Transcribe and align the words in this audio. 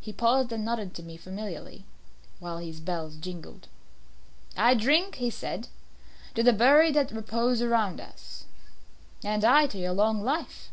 He 0.00 0.14
paused 0.14 0.50
and 0.50 0.64
nodded 0.64 0.94
to 0.94 1.02
me 1.02 1.18
familiarly, 1.18 1.84
while 2.38 2.56
his 2.56 2.80
bells 2.80 3.16
jingled. 3.16 3.68
"I 4.56 4.72
drink," 4.72 5.16
he 5.16 5.28
said, 5.28 5.68
"to 6.34 6.42
the 6.42 6.54
buried 6.54 6.94
that 6.94 7.10
repose 7.10 7.60
around 7.60 8.00
us." 8.00 8.46
"And 9.22 9.44
I 9.44 9.66
to 9.66 9.76
your 9.76 9.92
long 9.92 10.22
life." 10.22 10.70